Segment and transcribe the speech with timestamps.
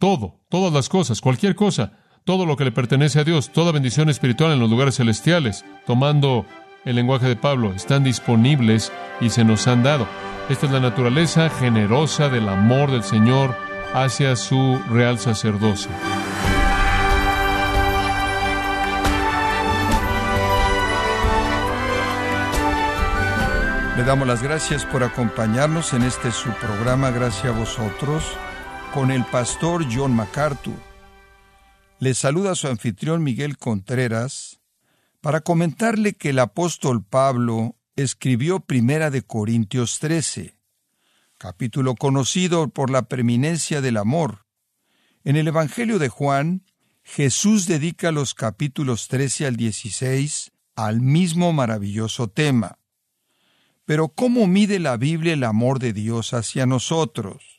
[0.00, 1.92] todo, todas las cosas, cualquier cosa,
[2.24, 6.46] todo lo que le pertenece a Dios, toda bendición espiritual en los lugares celestiales, tomando
[6.86, 8.90] el lenguaje de Pablo, están disponibles
[9.20, 10.08] y se nos han dado.
[10.48, 13.54] Esta es la naturaleza generosa del amor del Señor
[13.92, 15.90] hacia su real sacerdocio.
[23.98, 28.24] Le damos las gracias por acompañarnos en este su programa Gracias a vosotros
[28.94, 30.74] con el pastor John MacArthur.
[31.98, 34.60] Le saluda su anfitrión Miguel Contreras
[35.20, 40.56] para comentarle que el apóstol Pablo escribió Primera de Corintios 13,
[41.38, 44.46] capítulo conocido por la preeminencia del amor.
[45.24, 46.64] En el Evangelio de Juan,
[47.02, 52.78] Jesús dedica los capítulos 13 al 16 al mismo maravilloso tema.
[53.84, 57.49] Pero ¿cómo mide la Biblia el amor de Dios hacia nosotros?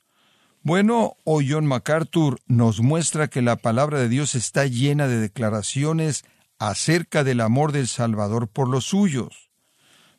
[0.63, 6.23] Bueno, hoy John MacArthur nos muestra que la palabra de Dios está llena de declaraciones
[6.59, 9.49] acerca del amor del Salvador por los suyos.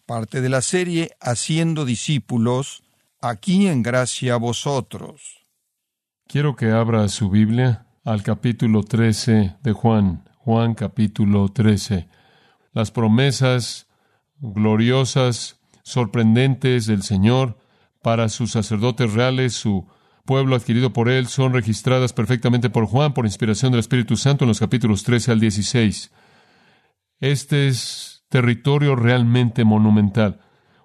[0.04, 2.82] Parte de la serie Haciendo discípulos,
[3.20, 5.46] aquí en gracia a vosotros.
[6.26, 12.08] Quiero que abra su Biblia al capítulo 13 de Juan, Juan capítulo 13.
[12.72, 13.86] Las promesas
[14.40, 17.58] gloriosas sorprendentes del Señor
[18.02, 19.86] para sus sacerdotes reales, su
[20.24, 24.48] pueblo adquirido por él, son registradas perfectamente por Juan por inspiración del Espíritu Santo en
[24.48, 26.12] los capítulos 13 al 16.
[27.20, 30.40] Este es territorio realmente monumental.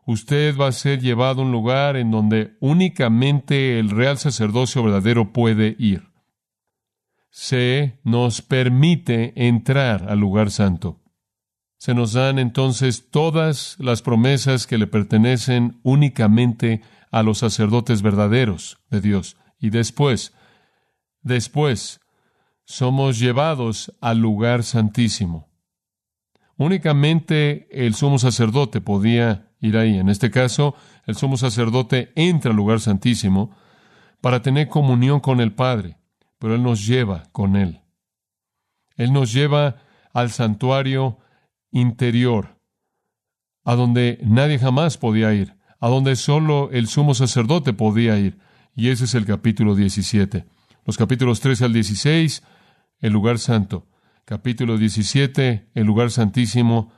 [0.05, 5.33] Usted va a ser llevado a un lugar en donde únicamente el real sacerdocio verdadero
[5.33, 6.09] puede ir.
[7.29, 11.01] Se nos permite entrar al lugar santo
[11.77, 18.77] se nos dan entonces todas las promesas que le pertenecen únicamente a los sacerdotes verdaderos
[18.89, 19.37] de Dios.
[19.59, 20.33] Y después,
[21.21, 22.01] después,
[22.65, 25.49] somos llevados al lugar santísimo.
[26.57, 29.97] Únicamente el sumo sacerdote podía ir ahí.
[29.97, 33.55] En este caso, el sumo sacerdote entra al lugar santísimo
[34.21, 35.97] para tener comunión con el Padre,
[36.39, 37.81] pero Él nos lleva con Él.
[38.95, 39.77] Él nos lleva
[40.13, 41.19] al santuario
[41.71, 42.59] interior,
[43.63, 48.37] a donde nadie jamás podía ir, a donde solo el sumo sacerdote podía ir.
[48.75, 50.45] Y ese es el capítulo 17.
[50.85, 52.43] Los capítulos 13 al 16,
[52.99, 53.87] el lugar santo.
[54.25, 56.91] Capítulo 17, el lugar santísimo,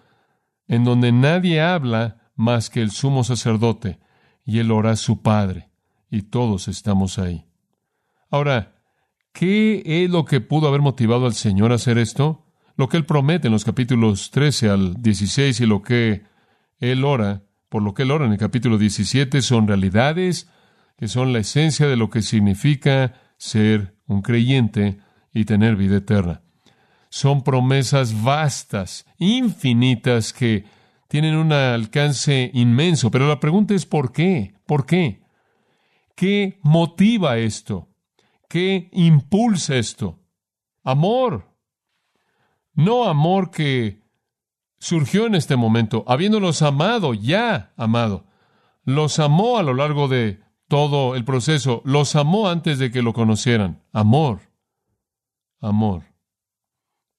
[0.68, 4.00] en donde nadie habla más que el sumo sacerdote,
[4.45, 5.69] y él ora a su Padre,
[6.09, 7.45] y todos estamos ahí.
[8.31, 8.75] Ahora,
[9.34, 12.45] ¿qué es lo que pudo haber motivado al Señor a hacer esto?
[12.79, 16.23] lo que él promete en los capítulos 13 al 16 y lo que
[16.79, 20.50] él ora, por lo que él ora en el capítulo 17, son realidades
[20.97, 25.00] que son la esencia de lo que significa ser un creyente
[25.34, 26.41] y tener vida eterna.
[27.09, 30.66] Son promesas vastas, infinitas, que
[31.07, 34.56] tienen un alcance inmenso, pero la pregunta es ¿por qué?
[34.66, 35.22] ¿Por qué?
[36.16, 37.88] ¿Qué motiva esto?
[38.50, 40.19] ¿Qué impulsa esto?
[40.84, 41.56] Amor,
[42.74, 44.01] no amor que
[44.79, 48.25] surgió en este momento, habiéndolos amado, ya amado.
[48.84, 53.13] Los amó a lo largo de todo el proceso, los amó antes de que lo
[53.13, 53.84] conocieran.
[53.91, 54.39] Amor,
[55.62, 56.03] amor.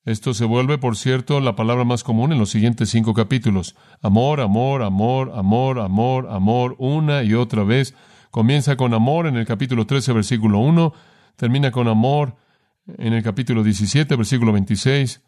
[0.04, 3.76] Esto se vuelve, por cierto, la palabra más común en los siguientes cinco capítulos.
[4.00, 7.94] Amor, amor, amor, amor, amor, amor, una y otra vez.
[8.30, 10.92] Comienza con amor en el capítulo 13, versículo 1,
[11.36, 12.36] termina con amor
[12.86, 15.22] en el capítulo 17, versículo 26,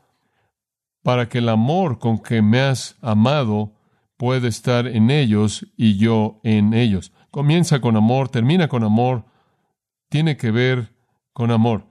[1.03, 3.75] para que el amor con que me has amado
[4.17, 7.13] pueda estar en ellos y yo en ellos.
[7.31, 9.25] Comienza con amor, termina con amor,
[10.09, 10.95] tiene que ver
[11.33, 11.89] con amor.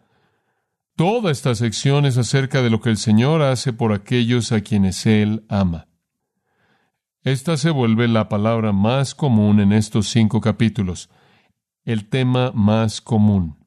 [0.95, 5.05] Toda esta sección es acerca de lo que el Señor hace por aquellos a quienes
[5.05, 5.87] Él ama.
[7.23, 11.09] Esta se vuelve la palabra más común en estos cinco capítulos,
[11.83, 13.57] el tema más común.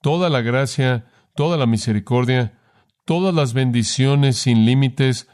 [0.00, 2.60] Toda la gracia, toda la misericordia,
[3.04, 5.28] todas las bendiciones sin límites,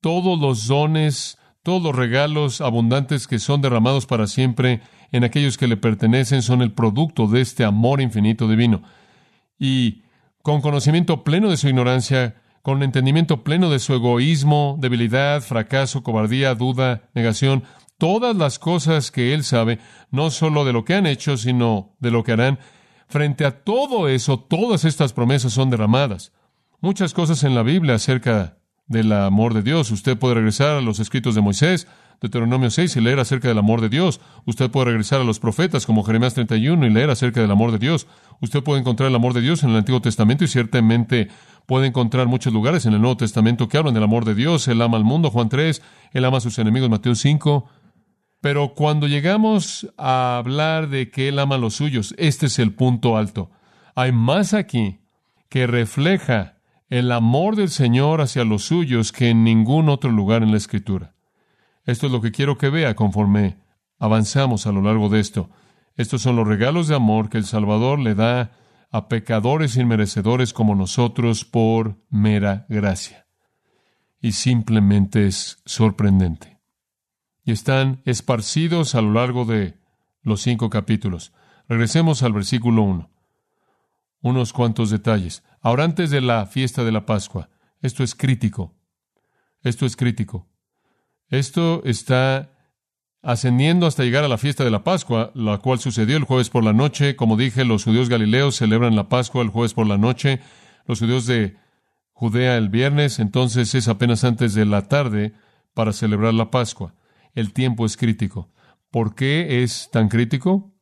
[0.00, 4.82] todos los dones, todos los regalos abundantes que son derramados para siempre
[5.12, 8.82] en aquellos que le pertenecen son el producto de este amor infinito divino.
[9.58, 10.02] Y
[10.42, 16.54] con conocimiento pleno de su ignorancia, con entendimiento pleno de su egoísmo, debilidad, fracaso, cobardía,
[16.54, 17.64] duda, negación,
[17.98, 19.78] todas las cosas que él sabe,
[20.10, 22.58] no solo de lo que han hecho, sino de lo que harán,
[23.08, 26.32] frente a todo eso, todas estas promesas son derramadas
[26.80, 29.90] muchas cosas en la Biblia acerca del amor de Dios.
[29.90, 31.88] Usted puede regresar a los escritos de Moisés,
[32.20, 34.20] Deuteronomio 6 y leer acerca del amor de Dios.
[34.46, 37.78] Usted puede regresar a los profetas como Jeremías 31 y leer acerca del amor de
[37.78, 38.06] Dios.
[38.40, 41.28] Usted puede encontrar el amor de Dios en el Antiguo Testamento y ciertamente
[41.66, 44.68] puede encontrar muchos lugares en el Nuevo Testamento que hablan del amor de Dios.
[44.68, 45.82] Él ama al mundo, Juan 3,
[46.12, 47.68] él ama a sus enemigos, Mateo 5.
[48.40, 52.74] Pero cuando llegamos a hablar de que Él ama a los suyos, este es el
[52.74, 53.50] punto alto.
[53.94, 55.00] Hay más aquí
[55.48, 56.55] que refleja
[56.88, 61.14] el amor del Señor hacia los suyos que en ningún otro lugar en la Escritura.
[61.84, 63.58] Esto es lo que quiero que vea conforme
[63.98, 65.50] avanzamos a lo largo de esto.
[65.96, 68.52] Estos son los regalos de amor que el Salvador le da
[68.90, 73.26] a pecadores inmerecedores como nosotros por mera gracia.
[74.20, 76.60] Y simplemente es sorprendente.
[77.44, 79.78] Y están esparcidos a lo largo de
[80.22, 81.32] los cinco capítulos.
[81.68, 83.10] Regresemos al versículo 1.
[84.20, 85.42] Unos cuantos detalles.
[85.60, 87.50] Ahora antes de la fiesta de la Pascua.
[87.82, 88.74] Esto es crítico.
[89.62, 90.48] Esto es crítico.
[91.28, 92.52] Esto está
[93.22, 96.62] ascendiendo hasta llegar a la fiesta de la Pascua, la cual sucedió el jueves por
[96.62, 97.16] la noche.
[97.16, 100.40] Como dije, los judíos galileos celebran la Pascua el jueves por la noche,
[100.86, 101.56] los judíos de
[102.12, 105.34] Judea el viernes, entonces es apenas antes de la tarde
[105.74, 106.94] para celebrar la Pascua.
[107.34, 108.50] El tiempo es crítico.
[108.90, 110.72] ¿Por qué es tan crítico?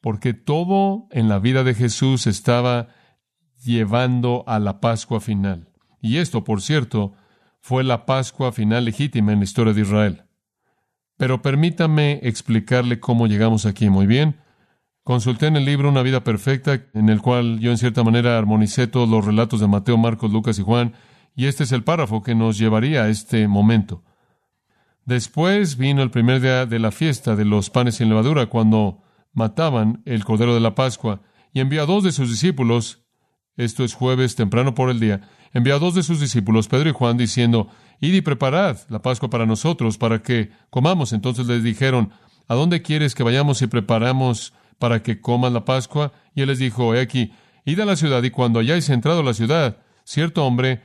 [0.00, 2.88] Porque todo en la vida de Jesús estaba
[3.62, 5.68] llevando a la Pascua final.
[6.00, 7.12] Y esto, por cierto,
[7.60, 10.24] fue la Pascua final legítima en la historia de Israel.
[11.16, 13.90] Pero permítame explicarle cómo llegamos aquí.
[13.90, 14.40] Muy bien.
[15.02, 18.86] Consulté en el libro Una vida perfecta, en el cual yo en cierta manera armonicé
[18.86, 20.94] todos los relatos de Mateo, Marcos, Lucas y Juan,
[21.34, 24.02] y este es el párrafo que nos llevaría a este momento.
[25.04, 29.02] Después vino el primer día de la fiesta de los panes sin levadura, cuando
[29.32, 31.22] mataban el cordero de la Pascua,
[31.52, 33.02] y envió a dos de sus discípulos,
[33.56, 36.92] esto es jueves temprano por el día, envió a dos de sus discípulos, Pedro y
[36.92, 37.68] Juan, diciendo,
[38.00, 41.12] Id y preparad la Pascua para nosotros, para que comamos.
[41.12, 42.12] Entonces les dijeron,
[42.48, 46.12] ¿a dónde quieres que vayamos y preparamos para que coman la Pascua?
[46.34, 47.32] Y él les dijo, he aquí,
[47.66, 50.82] id a la ciudad y cuando hayáis entrado a la ciudad, cierto hombre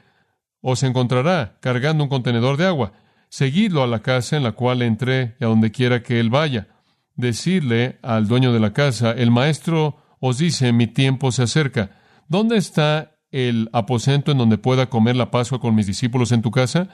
[0.62, 2.92] os encontrará cargando un contenedor de agua.
[3.30, 6.68] Seguidlo a la casa en la cual entré y a donde quiera que él vaya.
[7.16, 11.92] Decidle al dueño de la casa, el maestro os dice, mi tiempo se acerca.
[12.28, 16.52] ¿Dónde está el aposento en donde pueda comer la Pascua con mis discípulos en tu
[16.52, 16.90] casa?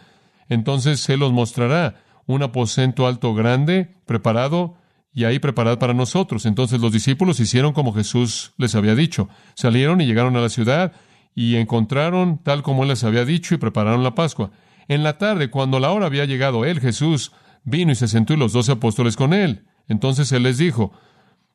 [0.50, 4.76] Entonces se los mostrará un aposento alto grande, preparado,
[5.14, 6.46] y ahí preparad para nosotros.
[6.46, 9.30] Entonces los discípulos hicieron como Jesús les había dicho.
[9.56, 10.94] Salieron y llegaron a la ciudad
[11.36, 14.52] y encontraron tal como él les había dicho y prepararon la Pascua.
[14.88, 17.32] En la tarde, cuando la hora había llegado, él, Jesús,
[17.64, 19.66] vino y se sentó y los doce apóstoles con él.
[19.88, 20.92] Entonces él les dijo,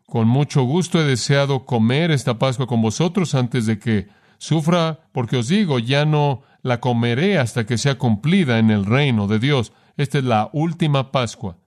[0.07, 4.09] con mucho gusto he deseado comer esta Pascua con vosotros antes de que
[4.39, 9.27] sufra, porque os digo, ya no la comeré hasta que sea cumplida en el reino
[9.27, 9.73] de Dios.
[9.97, 11.59] Esta es la última Pascua.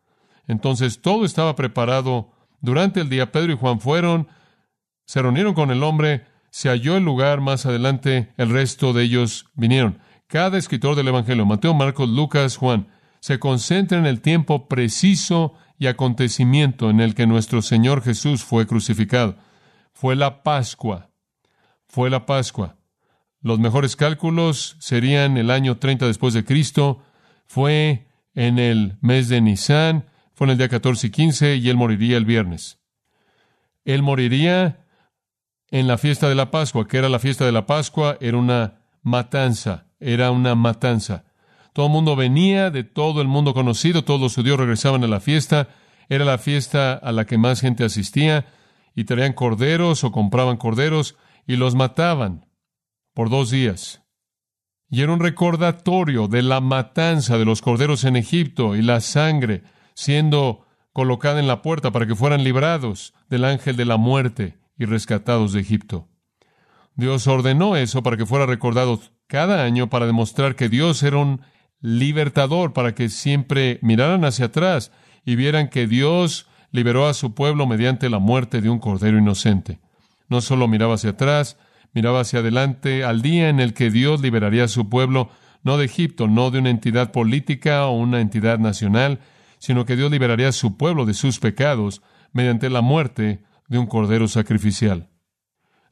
[0.47, 2.31] Entonces todo estaba preparado.
[2.61, 4.27] Durante el día Pedro y Juan fueron,
[5.05, 9.45] se reunieron con el hombre, se halló el lugar más adelante, el resto de ellos
[9.55, 9.99] vinieron.
[10.27, 12.87] Cada escritor del Evangelio, Mateo, Marcos, Lucas, Juan,
[13.19, 18.67] se concentra en el tiempo preciso y acontecimiento en el que nuestro Señor Jesús fue
[18.67, 19.37] crucificado.
[19.93, 21.09] Fue la Pascua.
[21.87, 22.75] Fue la Pascua.
[23.41, 27.01] Los mejores cálculos serían el año 30 después de Cristo.
[27.47, 30.05] Fue en el mes de Nisan,
[30.35, 32.79] fue en el día 14 y 15 y él moriría el viernes.
[33.85, 34.85] Él moriría
[35.71, 38.81] en la fiesta de la Pascua, que era la fiesta de la Pascua, era una
[39.01, 41.23] matanza, era una matanza.
[41.73, 45.19] Todo el mundo venía de todo el mundo conocido, todos los judíos regresaban a la
[45.19, 45.69] fiesta,
[46.09, 48.47] era la fiesta a la que más gente asistía,
[48.95, 51.15] y traían corderos o compraban corderos
[51.47, 52.45] y los mataban
[53.13, 54.01] por dos días.
[54.89, 59.63] Y era un recordatorio de la matanza de los corderos en Egipto y la sangre
[59.93, 64.85] siendo colocada en la puerta para que fueran librados del ángel de la muerte y
[64.85, 66.07] rescatados de Egipto.
[66.95, 71.41] Dios ordenó eso para que fuera recordado cada año para demostrar que Dios era un
[71.81, 74.91] libertador, para que siempre miraran hacia atrás
[75.25, 79.79] y vieran que Dios liberó a su pueblo mediante la muerte de un cordero inocente.
[80.27, 81.57] No solo miraba hacia atrás,
[81.93, 85.29] miraba hacia adelante al día en el que Dios liberaría a su pueblo,
[85.63, 89.19] no de Egipto, no de una entidad política o una entidad nacional,
[89.57, 93.87] sino que Dios liberaría a su pueblo de sus pecados mediante la muerte de un
[93.87, 95.09] cordero sacrificial.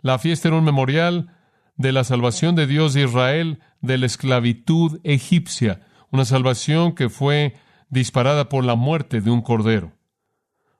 [0.01, 1.36] La fiesta era un memorial
[1.77, 5.81] de la salvación de Dios de Israel de la esclavitud egipcia,
[6.11, 7.55] una salvación que fue
[7.89, 9.93] disparada por la muerte de un cordero.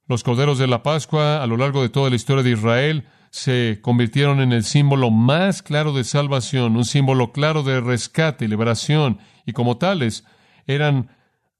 [0.07, 3.79] Los corderos de la Pascua a lo largo de toda la historia de Israel se
[3.81, 9.19] convirtieron en el símbolo más claro de salvación, un símbolo claro de rescate y liberación,
[9.45, 10.23] y como tales
[10.65, 11.09] eran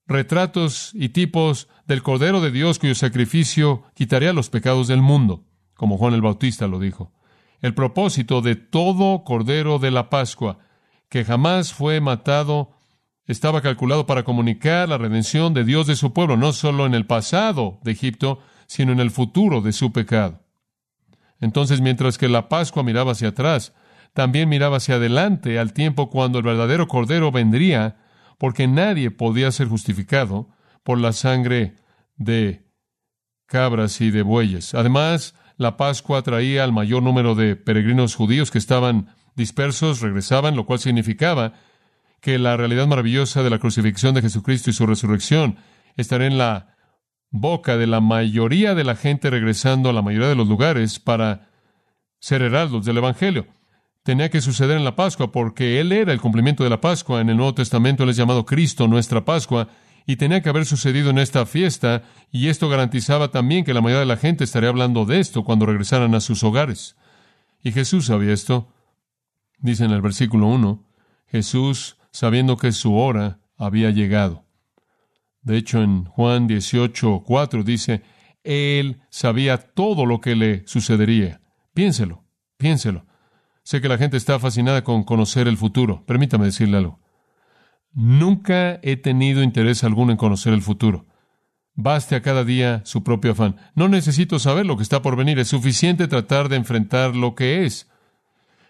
[0.07, 5.97] retratos y tipos del Cordero de Dios cuyo sacrificio quitaría los pecados del mundo, como
[5.97, 7.11] Juan el Bautista lo dijo.
[7.61, 10.59] El propósito de todo Cordero de la Pascua,
[11.09, 12.71] que jamás fue matado,
[13.25, 17.05] estaba calculado para comunicar la redención de Dios de su pueblo, no solo en el
[17.05, 20.43] pasado de Egipto, sino en el futuro de su pecado.
[21.39, 23.73] Entonces, mientras que la Pascua miraba hacia atrás,
[24.13, 27.97] también miraba hacia adelante al tiempo cuando el verdadero Cordero vendría,
[28.37, 30.49] porque nadie podía ser justificado
[30.83, 31.75] por la sangre
[32.15, 32.65] de
[33.45, 34.73] cabras y de bueyes.
[34.73, 40.65] Además, la Pascua traía al mayor número de peregrinos judíos que estaban dispersos, regresaban, lo
[40.65, 41.53] cual significaba
[42.21, 45.57] que la realidad maravillosa de la crucifixión de Jesucristo y su resurrección
[45.95, 46.75] estaría en la
[47.29, 51.49] boca de la mayoría de la gente regresando a la mayoría de los lugares para
[52.19, 53.47] ser heraldos del Evangelio.
[54.03, 57.19] Tenía que suceder en la Pascua porque Él era el cumplimiento de la Pascua.
[57.19, 59.67] En el Nuevo Testamento Él es llamado Cristo, nuestra Pascua,
[60.09, 63.99] y tenía que haber sucedido en esta fiesta, y esto garantizaba también que la mayoría
[63.99, 66.95] de la gente estaría hablando de esto cuando regresaran a sus hogares.
[67.61, 68.71] Y Jesús sabía esto.
[69.59, 70.85] Dice en el versículo 1,
[71.27, 74.45] Jesús, sabiendo que su hora había llegado.
[75.41, 78.01] De hecho, en Juan 18, 4 dice,
[78.45, 81.41] Él sabía todo lo que le sucedería.
[81.73, 82.23] Piénselo,
[82.55, 83.05] piénselo.
[83.63, 86.05] Sé que la gente está fascinada con conocer el futuro.
[86.05, 87.01] Permítame decirle algo.
[87.99, 91.07] Nunca he tenido interés alguno en conocer el futuro.
[91.73, 93.57] Baste a cada día su propio afán.
[93.75, 95.39] No necesito saber lo que está por venir.
[95.39, 97.89] Es suficiente tratar de enfrentar lo que es.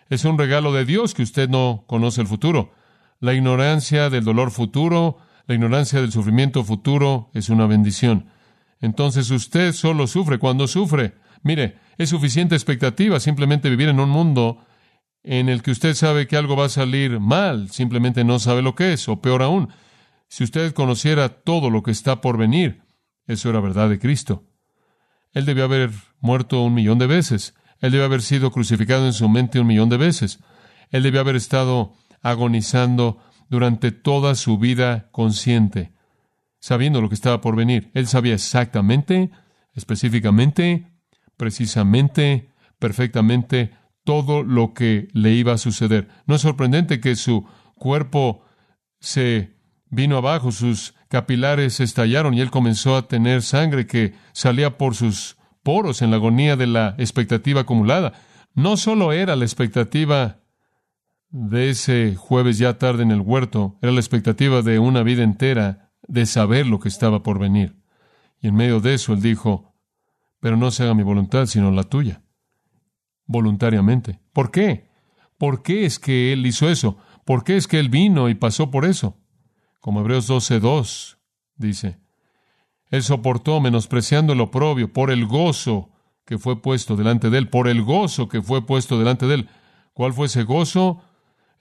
[0.10, 2.72] Es un regalo de Dios que usted no conoce el futuro.
[3.20, 8.26] La ignorancia del dolor futuro la ignorancia del sufrimiento futuro es una bendición.
[8.82, 11.14] Entonces usted solo sufre cuando sufre.
[11.42, 14.66] Mire, es suficiente expectativa simplemente vivir en un mundo
[15.30, 18.76] en el que usted sabe que algo va a salir mal, simplemente no sabe lo
[18.76, 19.68] que es, o peor aún,
[20.30, 22.82] si usted conociera todo lo que está por venir,
[23.26, 24.46] eso era verdad de Cristo.
[25.34, 25.92] Él debió haber
[26.22, 29.90] muerto un millón de veces, él debió haber sido crucificado en su mente un millón
[29.90, 30.40] de veces,
[30.92, 35.92] él debió haber estado agonizando durante toda su vida consciente,
[36.62, 37.92] sabiendo lo que estaba por venir.
[37.94, 39.32] Él sabía exactamente,
[39.74, 40.88] específicamente,
[41.36, 43.77] precisamente, perfectamente
[44.08, 46.08] todo lo que le iba a suceder.
[46.28, 47.46] No es sorprendente que su
[47.76, 48.42] cuerpo
[49.02, 49.58] se
[49.90, 55.36] vino abajo, sus capilares estallaron y él comenzó a tener sangre que salía por sus
[55.62, 58.14] poros en la agonía de la expectativa acumulada.
[58.54, 60.40] No solo era la expectativa
[61.30, 65.92] de ese jueves ya tarde en el huerto era la expectativa de una vida entera
[66.08, 67.76] de saber lo que estaba por venir.
[68.40, 69.76] Y en medio de eso él dijo,
[70.40, 72.22] pero no se haga mi voluntad, sino la tuya.
[73.28, 74.20] Voluntariamente.
[74.34, 74.90] ¿Por qué?
[75.38, 76.98] ¿Por qué es que él hizo eso?
[77.26, 79.18] ¿Por qué es que él vino y pasó por eso?
[79.80, 81.18] Como Hebreos 12.2
[81.56, 82.00] dice,
[82.90, 85.92] él soportó menospreciando el oprobio por el gozo
[86.26, 89.50] que fue puesto delante de él, por el gozo que fue puesto delante de él.
[89.94, 91.02] ¿Cuál fue ese gozo?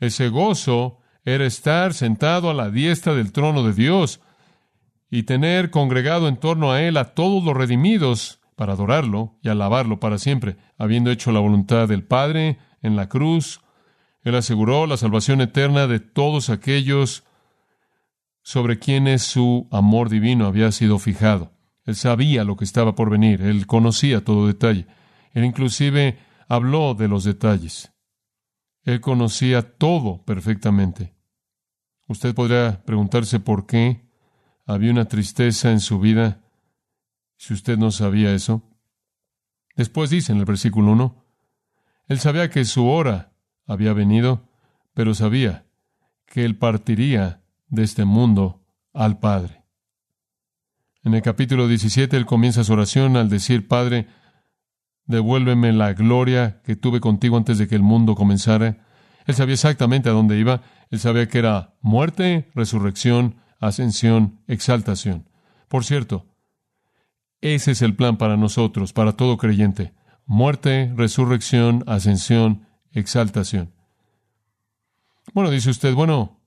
[0.00, 4.20] Ese gozo era estar sentado a la diestra del trono de Dios
[5.10, 10.00] y tener congregado en torno a Él a todos los redimidos para adorarlo y alabarlo
[10.00, 13.60] para siempre, habiendo hecho la voluntad del Padre en la cruz.
[14.22, 17.22] Él aseguró la salvación eterna de todos aquellos
[18.42, 21.52] sobre quienes su amor divino había sido fijado.
[21.84, 24.86] Él sabía lo que estaba por venir, él conocía todo detalle.
[25.32, 27.92] Él inclusive habló de los detalles.
[28.82, 31.14] Él conocía todo perfectamente.
[32.08, 34.08] Usted podría preguntarse por qué
[34.64, 36.45] había una tristeza en su vida
[37.36, 38.62] si usted no sabía eso.
[39.74, 41.24] Después dice en el versículo 1,
[42.08, 43.32] Él sabía que su hora
[43.66, 44.48] había venido,
[44.94, 45.66] pero sabía
[46.26, 49.64] que Él partiría de este mundo al Padre.
[51.02, 54.08] En el capítulo 17 Él comienza su oración al decir, Padre,
[55.04, 58.84] devuélveme la gloria que tuve contigo antes de que el mundo comenzara.
[59.26, 60.62] Él sabía exactamente a dónde iba.
[60.90, 65.28] Él sabía que era muerte, resurrección, ascensión, exaltación.
[65.68, 66.26] Por cierto,
[67.40, 69.92] ese es el plan para nosotros, para todo creyente.
[70.24, 73.72] Muerte, resurrección, ascensión, exaltación.
[75.34, 76.40] Bueno, dice usted, bueno,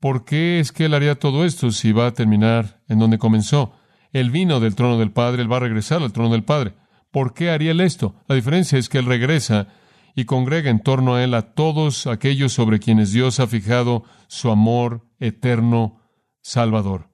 [0.00, 3.74] ¿por qué es que él haría todo esto si va a terminar en donde comenzó?
[4.12, 6.74] Él vino del trono del Padre, él va a regresar al trono del Padre.
[7.10, 8.14] ¿Por qué haría él esto?
[8.26, 9.68] La diferencia es que él regresa
[10.14, 14.50] y congrega en torno a él a todos aquellos sobre quienes Dios ha fijado su
[14.50, 16.00] amor eterno
[16.40, 17.11] salvador.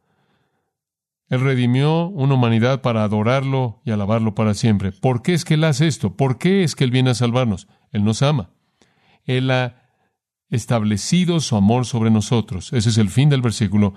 [1.28, 4.92] Él redimió una humanidad para adorarlo y alabarlo para siempre.
[4.92, 6.16] ¿Por qué es que Él hace esto?
[6.16, 7.68] ¿Por qué es que Él viene a salvarnos?
[7.92, 8.50] Él nos ama.
[9.24, 9.82] Él ha
[10.48, 12.72] establecido su amor sobre nosotros.
[12.72, 13.94] Ese es el fin del versículo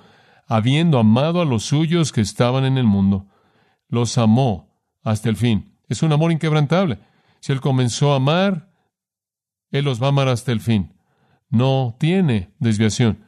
[0.52, 3.30] habiendo amado a los suyos que estaban en el mundo,
[3.88, 5.78] los amó hasta el fin.
[5.88, 7.00] Es un amor inquebrantable.
[7.40, 8.70] Si Él comenzó a amar,
[9.72, 10.94] Él los va a amar hasta el fin.
[11.50, 13.26] No tiene desviación.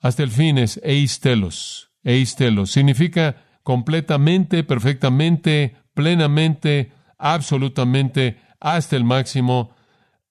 [0.00, 1.85] Hasta el fin es eistelos.
[2.06, 9.74] Eistelos significa completamente, perfectamente, plenamente, absolutamente, hasta el máximo,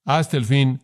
[0.05, 0.81] hasta el fin,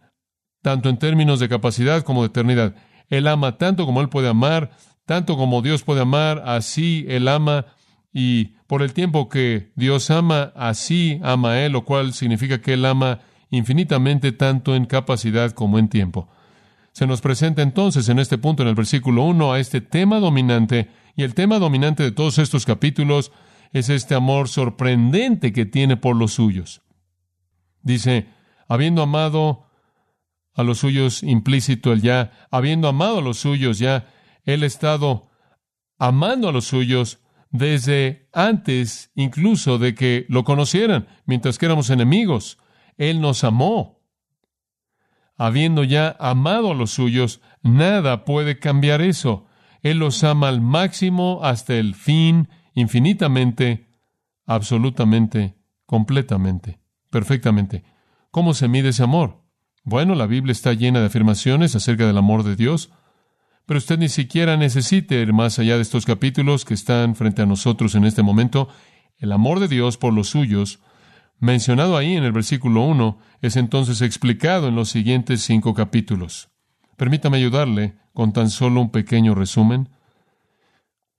[0.61, 2.75] tanto en términos de capacidad como de eternidad.
[3.07, 4.71] Él ama tanto como Él puede amar,
[5.05, 7.67] tanto como Dios puede amar, así Él ama,
[8.11, 12.85] y por el tiempo que Dios ama, así ama Él, lo cual significa que Él
[12.85, 13.19] ama
[13.49, 16.27] infinitamente tanto en capacidad como en tiempo.
[16.91, 20.89] Se nos presenta entonces en este punto, en el versículo 1, a este tema dominante,
[21.15, 23.31] y el tema dominante de todos estos capítulos
[23.71, 26.81] es este amor sorprendente que tiene por los suyos.
[27.81, 28.27] Dice,
[28.67, 29.65] habiendo amado
[30.53, 34.07] a los suyos implícito el ya, habiendo amado a los suyos ya,
[34.43, 35.29] él ha estado
[35.97, 37.19] amando a los suyos
[37.51, 42.57] desde antes incluso de que lo conocieran, mientras que éramos enemigos.
[42.97, 44.00] Él nos amó.
[45.43, 49.47] Habiendo ya amado a los suyos, nada puede cambiar eso.
[49.81, 53.87] Él los ama al máximo hasta el fin, infinitamente,
[54.45, 55.55] absolutamente,
[55.87, 56.79] completamente,
[57.09, 57.83] perfectamente.
[58.29, 59.41] ¿Cómo se mide ese amor?
[59.83, 62.91] Bueno, la Biblia está llena de afirmaciones acerca del amor de Dios,
[63.65, 67.47] pero usted ni siquiera necesita ir más allá de estos capítulos que están frente a
[67.47, 68.69] nosotros en este momento.
[69.17, 70.81] El amor de Dios por los suyos,
[71.41, 76.49] mencionado ahí en el versículo 1, es entonces explicado en los siguientes cinco capítulos.
[76.95, 79.89] Permítame ayudarle con tan solo un pequeño resumen.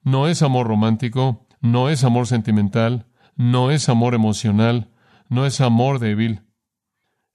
[0.00, 4.92] No es amor romántico, no es amor sentimental, no es amor emocional,
[5.28, 6.42] no es amor débil,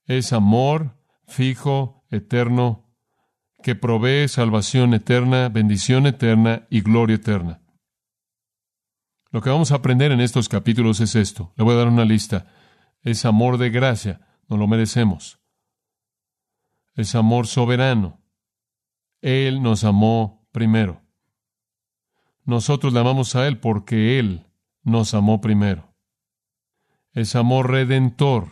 [0.06, 2.86] es amor fijo, eterno,
[3.62, 7.60] que provee salvación eterna, bendición eterna y gloria eterna.
[9.32, 11.52] Lo que vamos a aprender en estos capítulos es esto.
[11.58, 12.48] Le voy a dar una lista.
[13.08, 15.40] Es amor de gracia, no lo merecemos.
[16.94, 18.20] Es amor soberano.
[19.22, 21.02] Él nos amó primero.
[22.44, 24.46] Nosotros le amamos a Él porque Él
[24.84, 25.96] nos amó primero.
[27.14, 28.50] Es amor redentor.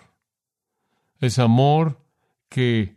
[1.19, 2.01] Es amor
[2.47, 2.95] que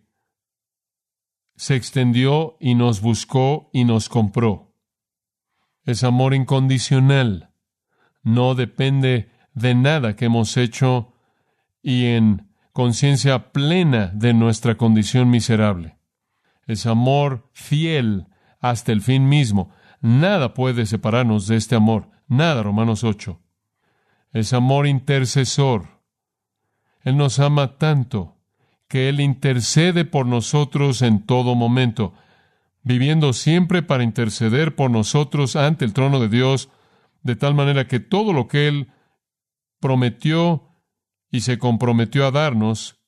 [1.57, 4.77] se extendió y nos buscó y nos compró.
[5.83, 7.51] Es amor incondicional.
[8.23, 11.15] No depende de nada que hemos hecho
[11.83, 15.99] y en conciencia plena de nuestra condición miserable.
[16.67, 18.27] Es amor fiel
[18.61, 19.71] hasta el fin mismo.
[20.01, 22.11] Nada puede separarnos de este amor.
[22.29, 23.41] Nada, Romanos 8.
[24.33, 26.03] Es amor intercesor.
[27.03, 28.37] Él nos ama tanto
[28.87, 32.15] que Él intercede por nosotros en todo momento,
[32.83, 36.71] viviendo siempre para interceder por nosotros ante el trono de Dios,
[37.23, 38.93] de tal manera que todo lo que Él
[39.81, 40.68] prometió
[41.31, 42.99] y se comprometió a darnos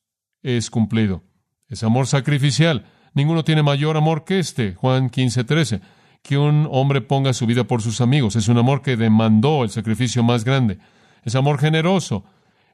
[0.42, 1.24] es cumplido.
[1.68, 2.86] Es amor sacrificial.
[3.14, 5.80] Ninguno tiene mayor amor que este, Juan 15, 13,
[6.22, 8.36] que un hombre ponga su vida por sus amigos.
[8.36, 10.78] Es un amor que demandó el sacrificio más grande.
[11.24, 12.24] Es amor generoso.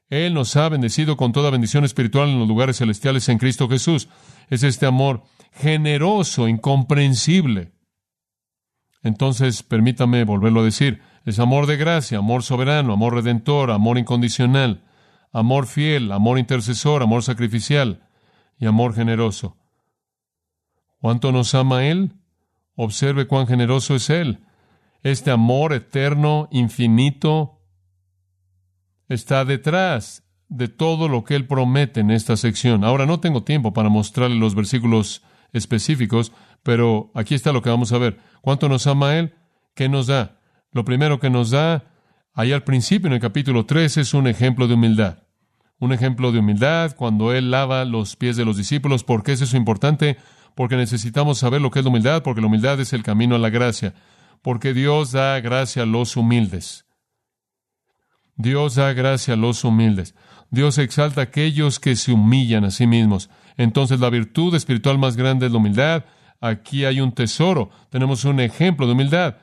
[0.09, 4.07] Él nos ha bendecido con toda bendición espiritual en los lugares celestiales en Cristo Jesús.
[4.49, 7.73] Es este amor generoso, incomprensible.
[9.03, 11.01] Entonces, permítame volverlo a decir.
[11.25, 14.83] Es amor de gracia, amor soberano, amor redentor, amor incondicional,
[15.31, 18.07] amor fiel, amor intercesor, amor sacrificial
[18.59, 19.57] y amor generoso.
[20.99, 22.13] ¿Cuánto nos ama Él?
[22.75, 24.45] Observe cuán generoso es Él.
[25.03, 27.59] Este amor eterno, infinito,
[29.07, 32.83] está detrás de todo lo que Él promete en esta sección.
[32.83, 36.31] Ahora no tengo tiempo para mostrarle los versículos específicos,
[36.63, 38.19] pero aquí está lo que vamos a ver.
[38.41, 39.33] ¿Cuánto nos ama Él?
[39.75, 40.39] ¿Qué nos da?
[40.71, 41.85] Lo primero que nos da,
[42.37, 45.23] ahí al principio en el capítulo 3, es un ejemplo de humildad.
[45.79, 49.03] Un ejemplo de humildad cuando Él lava los pies de los discípulos.
[49.03, 50.17] ¿Por qué es eso importante?
[50.55, 53.39] Porque necesitamos saber lo que es la humildad, porque la humildad es el camino a
[53.39, 53.95] la gracia.
[54.43, 56.85] Porque Dios da gracia a los humildes.
[58.35, 60.13] Dios da gracia a los humildes.
[60.51, 63.31] Dios exalta a aquellos que se humillan a sí mismos.
[63.57, 66.05] Entonces la virtud espiritual más grande es la humildad.
[66.39, 67.71] Aquí hay un tesoro.
[67.89, 69.37] Tenemos un ejemplo de humildad.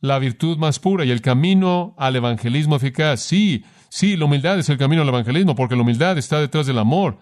[0.00, 3.20] La virtud más pura y el camino al evangelismo eficaz.
[3.20, 6.78] Sí, sí, la humildad es el camino al evangelismo porque la humildad está detrás del
[6.78, 7.18] amor.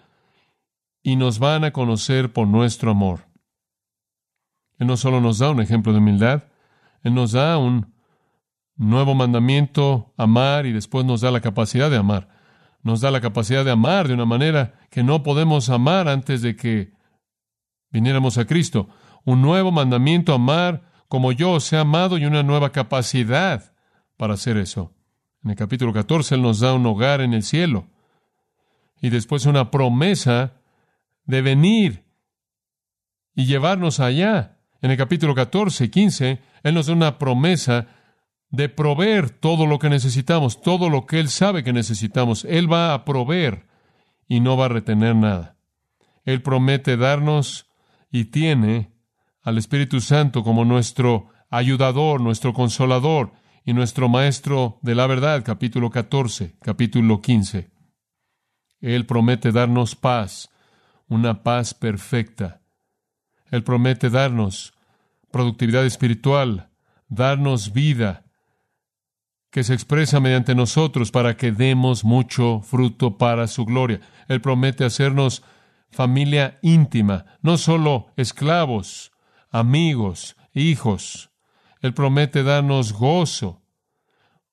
[1.01, 3.27] Y nos van a conocer por nuestro amor.
[4.77, 6.43] Él no solo nos da un ejemplo de humildad,
[7.01, 7.93] Él nos da un
[8.75, 12.29] nuevo mandamiento, amar, y después nos da la capacidad de amar.
[12.83, 16.55] Nos da la capacidad de amar de una manera que no podemos amar antes de
[16.55, 16.93] que
[17.89, 18.87] viniéramos a Cristo.
[19.25, 23.73] Un nuevo mandamiento, amar como yo os he amado y una nueva capacidad
[24.17, 24.93] para hacer eso.
[25.43, 27.87] En el capítulo 14 Él nos da un hogar en el cielo
[29.01, 30.53] y después una promesa
[31.25, 32.03] de venir
[33.35, 34.57] y llevarnos allá.
[34.81, 37.87] En el capítulo 14 y 15 Él nos da una promesa
[38.49, 42.45] de proveer todo lo que necesitamos, todo lo que Él sabe que necesitamos.
[42.45, 43.67] Él va a proveer
[44.27, 45.57] y no va a retener nada.
[46.25, 47.69] Él promete darnos
[48.11, 48.96] y tiene
[49.47, 53.31] al Espíritu Santo como nuestro ayudador, nuestro consolador
[53.63, 57.71] y nuestro maestro de la verdad, capítulo 14, capítulo 15.
[58.81, 60.49] Él promete darnos paz,
[61.07, 62.59] una paz perfecta.
[63.49, 64.73] Él promete darnos
[65.31, 66.69] productividad espiritual,
[67.07, 68.25] darnos vida,
[69.49, 74.01] que se expresa mediante nosotros para que demos mucho fruto para su gloria.
[74.27, 75.41] Él promete hacernos
[75.89, 79.13] familia íntima, no solo esclavos,
[79.49, 81.31] amigos, hijos.
[81.81, 83.61] Él promete darnos gozo,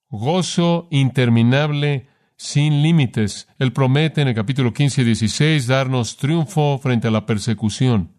[0.08, 3.48] gozo interminable, sin límites.
[3.58, 8.12] Él promete en el capítulo 15 y 16 darnos triunfo frente a la persecución.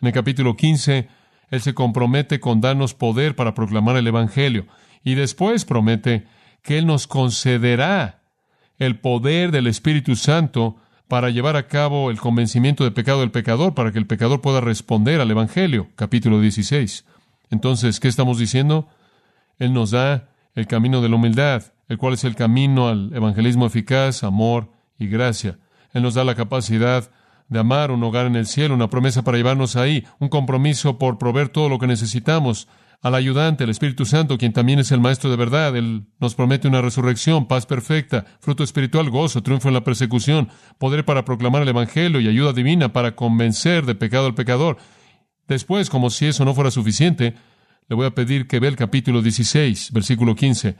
[0.00, 1.08] En el capítulo 15,
[1.50, 4.66] Él se compromete con darnos poder para proclamar el Evangelio.
[5.02, 6.26] Y después promete
[6.62, 8.22] que Él nos concederá
[8.78, 10.76] el poder del Espíritu Santo
[11.10, 14.60] para llevar a cabo el convencimiento de pecado del pecador, para que el pecador pueda
[14.60, 17.04] responder al Evangelio, capítulo 16.
[17.50, 18.86] Entonces, ¿qué estamos diciendo?
[19.58, 23.66] Él nos da el camino de la humildad, el cual es el camino al evangelismo
[23.66, 24.68] eficaz, amor
[25.00, 25.58] y gracia.
[25.92, 27.10] Él nos da la capacidad
[27.48, 31.18] de amar un hogar en el cielo, una promesa para llevarnos ahí, un compromiso por
[31.18, 32.68] proveer todo lo que necesitamos,
[33.02, 35.74] al ayudante, el Espíritu Santo, quien también es el Maestro de verdad.
[35.74, 41.04] Él nos promete una resurrección, paz perfecta, fruto espiritual, gozo, triunfo en la persecución, poder
[41.04, 44.76] para proclamar el Evangelio y ayuda divina para convencer de pecado al pecador.
[45.48, 47.34] Después, como si eso no fuera suficiente,
[47.88, 50.76] le voy a pedir que vea el capítulo 16, versículo 15.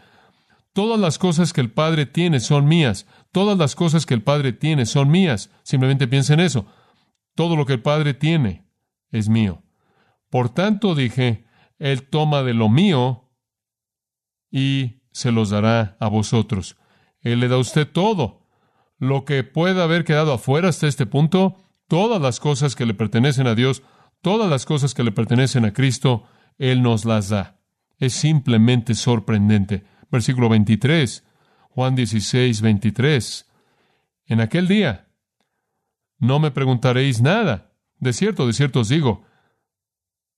[0.73, 3.07] Todas las cosas que el Padre tiene son mías.
[3.33, 5.51] Todas las cosas que el Padre tiene son mías.
[5.65, 6.67] Simplemente piensa en eso.
[7.35, 8.65] Todo lo que el Padre tiene
[9.11, 9.65] es mío.
[10.29, 11.47] Por tanto, dije,
[11.81, 13.33] él toma de lo mío
[14.51, 16.77] y se los dará a vosotros.
[17.23, 18.47] Él le da a usted todo.
[18.99, 21.57] Lo que pueda haber quedado afuera hasta este punto,
[21.88, 23.83] todas las cosas que le pertenecen a Dios,
[24.21, 26.25] todas las cosas que le pertenecen a Cristo,
[26.59, 27.59] Él nos las da.
[27.99, 29.85] Es simplemente sorprendente.
[30.11, 31.25] Versículo 23,
[31.71, 33.51] Juan 16, 23.
[34.27, 35.09] En aquel día
[36.19, 37.73] no me preguntaréis nada.
[37.99, 39.25] De cierto, de cierto os digo,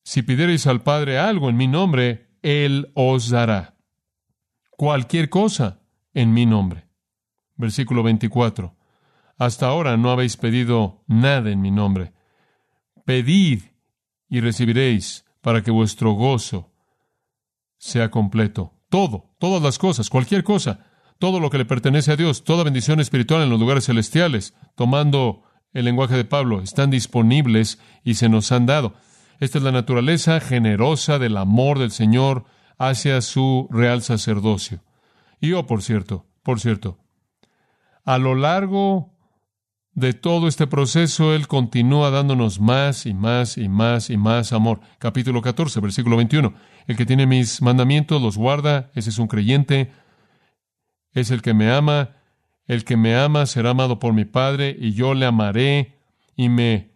[0.02, 3.76] si pidierais al Padre algo en mi nombre, Él os dará.
[4.70, 5.80] Cualquier cosa
[6.14, 6.88] en mi nombre.
[7.56, 8.76] Versículo 24.
[9.38, 12.12] Hasta ahora no habéis pedido nada en mi nombre.
[13.04, 13.62] Pedid
[14.28, 16.72] y recibiréis para que vuestro gozo
[17.78, 18.72] sea completo.
[18.88, 20.86] Todo, todas las cosas, cualquier cosa,
[21.18, 25.42] todo lo que le pertenece a Dios, toda bendición espiritual en los lugares celestiales, tomando
[25.72, 28.94] el lenguaje de Pablo, están disponibles y se nos han dado.
[29.40, 32.44] Esta es la naturaleza generosa del amor del Señor
[32.78, 34.82] hacia su real sacerdocio.
[35.40, 36.98] Y yo, por cierto, por cierto,
[38.04, 39.12] a lo largo
[39.94, 44.80] de todo este proceso, Él continúa dándonos más y más y más y más amor.
[44.98, 46.54] Capítulo 14, versículo 21.
[46.86, 49.92] El que tiene mis mandamientos los guarda, ese es un creyente,
[51.12, 52.16] es el que me ama.
[52.66, 55.98] El que me ama será amado por mi Padre, y yo le amaré
[56.36, 56.92] y me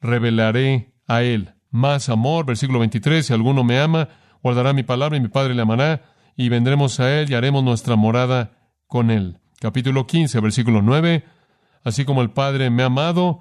[0.00, 2.46] revelaré a Él más amor.
[2.46, 4.08] Versículo 23, si alguno me ama,
[4.42, 6.02] guardará mi palabra y mi Padre le amará,
[6.36, 8.52] y vendremos a él y haremos nuestra morada
[8.86, 9.38] con él.
[9.60, 11.24] Capítulo 15, versículo 9,
[11.82, 13.40] así como el Padre me ha amado,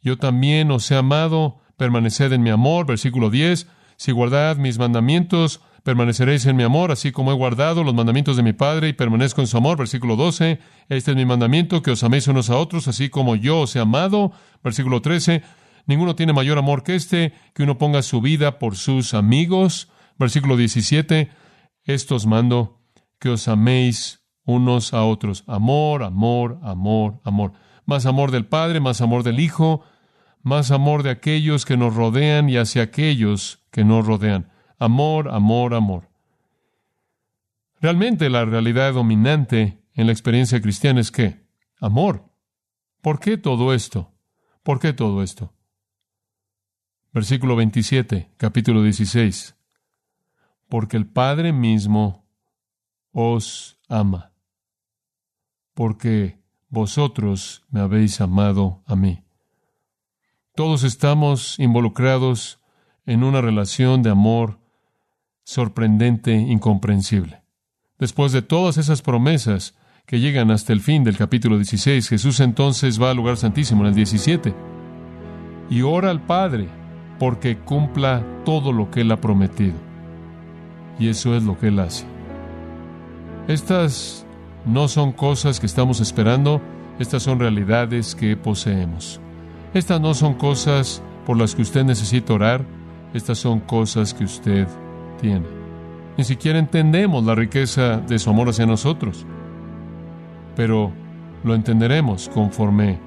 [0.00, 2.86] yo también os he amado, permaneced en mi amor.
[2.86, 7.94] Versículo 10, si guardad mis mandamientos, permaneceréis en mi amor, así como he guardado los
[7.94, 9.78] mandamientos de mi Padre y permanezco en su amor.
[9.78, 10.58] Versículo 12,
[10.88, 13.80] este es mi mandamiento, que os améis unos a otros, así como yo os he
[13.80, 14.32] amado.
[14.64, 15.42] Versículo 13,
[15.86, 19.90] Ninguno tiene mayor amor que este, que uno ponga su vida por sus amigos.
[20.18, 21.30] Versículo 17,
[21.84, 22.80] estos mando
[23.18, 25.44] que os améis unos a otros.
[25.46, 27.52] Amor, amor, amor, amor.
[27.84, 29.84] Más amor del Padre, más amor del Hijo,
[30.42, 34.50] más amor de aquellos que nos rodean y hacia aquellos que nos rodean.
[34.78, 36.10] Amor, amor, amor.
[37.80, 41.46] Realmente la realidad dominante en la experiencia cristiana es que
[41.80, 42.30] amor.
[43.00, 44.12] ¿Por qué todo esto?
[44.62, 45.52] ¿Por qué todo esto?
[47.12, 49.54] Versículo 27, capítulo 16.
[50.70, 52.24] Porque el Padre mismo
[53.12, 54.32] os ama,
[55.74, 56.38] porque
[56.70, 59.22] vosotros me habéis amado a mí.
[60.54, 62.60] Todos estamos involucrados
[63.04, 64.58] en una relación de amor
[65.44, 67.42] sorprendente, incomprensible.
[67.98, 73.00] Después de todas esas promesas que llegan hasta el fin del capítulo 16, Jesús entonces
[73.00, 74.54] va al lugar santísimo en el 17
[75.68, 76.81] y ora al Padre
[77.22, 79.76] porque cumpla todo lo que Él ha prometido.
[80.98, 82.04] Y eso es lo que Él hace.
[83.46, 84.26] Estas
[84.66, 86.60] no son cosas que estamos esperando,
[86.98, 89.20] estas son realidades que poseemos.
[89.72, 92.64] Estas no son cosas por las que usted necesita orar,
[93.14, 94.66] estas son cosas que usted
[95.20, 95.46] tiene.
[96.18, 99.24] Ni siquiera entendemos la riqueza de su amor hacia nosotros,
[100.56, 100.90] pero
[101.44, 102.98] lo entenderemos conforme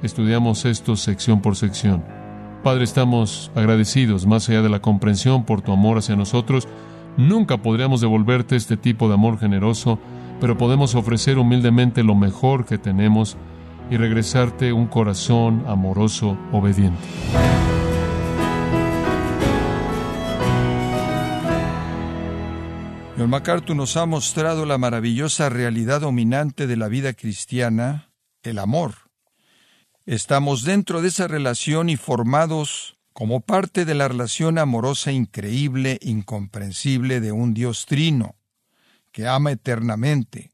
[0.00, 2.17] estudiamos esto sección por sección.
[2.62, 6.68] Padre, estamos agradecidos más allá de la comprensión por tu amor hacia nosotros.
[7.16, 9.98] Nunca podríamos devolverte este tipo de amor generoso
[10.40, 13.36] pero podemos ofrecer humildemente lo mejor que tenemos
[13.90, 17.02] y regresarte un corazón amoroso, obediente.
[23.16, 28.12] John MacArthur nos ha mostrado la maravillosa realidad dominante de la vida cristiana,
[28.44, 29.07] el amor.
[30.08, 37.20] Estamos dentro de esa relación y formados como parte de la relación amorosa increíble, incomprensible
[37.20, 38.34] de un Dios trino
[39.12, 40.52] que ama eternamente.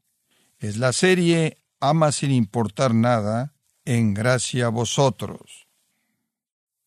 [0.59, 3.53] Es la serie Ama sin importar nada,
[3.85, 5.69] en gracia a vosotros.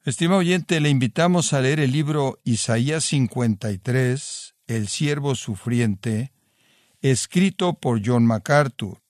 [0.05, 6.33] Estimado oyente, le invitamos a leer el libro Isaías 53, El siervo sufriente,
[7.01, 9.01] escrito por John MacArthur,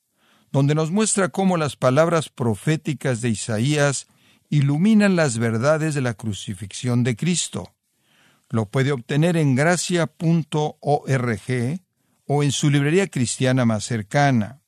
[0.52, 4.06] donde nos muestra cómo las palabras proféticas de Isaías
[4.50, 7.74] iluminan las verdades de la crucifixión de Cristo.
[8.48, 10.10] Lo puede obtener en gracia.org
[12.26, 14.62] o en su librería cristiana más cercana.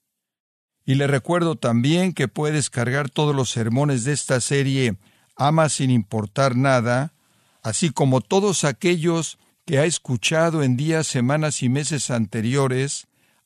[0.84, 4.96] Y le recuerdo también que puede descargar todos los sermones de esta serie
[5.36, 7.14] Ama sin importar nada,
[7.62, 13.06] así como todos aquellos que ha escuchado en días, semanas y meses anteriores,